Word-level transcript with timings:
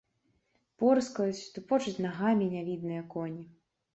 Порскаюць, 0.83 1.51
тупочуць 1.57 2.03
нагамі 2.07 2.45
нявідныя 2.55 3.01
коні. 3.15 3.45